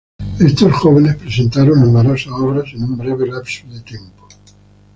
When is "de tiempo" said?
3.67-4.27